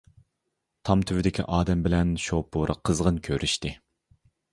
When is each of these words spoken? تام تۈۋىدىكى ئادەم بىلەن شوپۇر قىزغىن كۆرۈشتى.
تام 0.89 1.01
تۈۋىدىكى 1.11 1.43
ئادەم 1.57 1.83
بىلەن 1.87 2.13
شوپۇر 2.23 2.73
قىزغىن 2.89 3.21
كۆرۈشتى. 3.29 3.73